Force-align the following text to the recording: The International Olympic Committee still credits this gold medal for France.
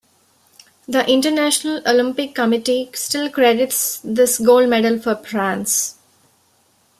The 0.87 1.07
International 1.07 1.79
Olympic 1.85 2.33
Committee 2.33 2.89
still 2.95 3.29
credits 3.29 3.99
this 4.03 4.39
gold 4.39 4.67
medal 4.67 4.97
for 4.97 5.13
France. 5.15 5.95